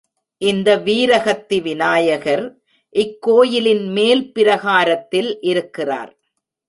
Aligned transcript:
இந்த 0.41 0.69
வீரஹத்தி 0.77 1.61
விநாயகர் 1.61 2.45
இக்கோயிலின் 2.95 3.85
மேல் 3.87 4.23
பிரகாரத்தில் 4.31 5.31
இருக்கிறார். 5.41 6.11